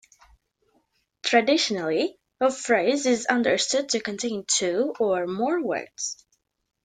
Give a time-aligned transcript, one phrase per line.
[1.23, 6.25] Traditionally, a phrase is understood to contain two or more words.